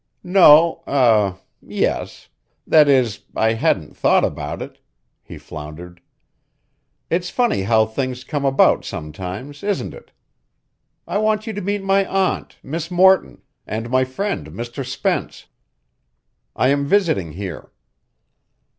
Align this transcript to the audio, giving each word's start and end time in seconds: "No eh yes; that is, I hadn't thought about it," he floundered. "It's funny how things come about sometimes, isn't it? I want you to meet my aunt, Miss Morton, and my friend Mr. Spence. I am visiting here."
"No 0.23 0.81
eh 0.87 1.33
yes; 1.61 2.27
that 2.65 2.89
is, 2.89 3.19
I 3.35 3.53
hadn't 3.53 3.95
thought 3.95 4.23
about 4.25 4.59
it," 4.59 4.79
he 5.21 5.37
floundered. 5.37 6.01
"It's 7.11 7.29
funny 7.29 7.61
how 7.61 7.85
things 7.85 8.23
come 8.23 8.43
about 8.43 8.83
sometimes, 8.83 9.63
isn't 9.63 9.93
it? 9.93 10.09
I 11.07 11.19
want 11.19 11.45
you 11.45 11.53
to 11.53 11.61
meet 11.61 11.83
my 11.83 12.03
aunt, 12.07 12.57
Miss 12.63 12.89
Morton, 12.89 13.43
and 13.67 13.91
my 13.91 14.03
friend 14.03 14.47
Mr. 14.47 14.83
Spence. 14.83 15.45
I 16.55 16.69
am 16.69 16.87
visiting 16.87 17.33
here." 17.33 17.71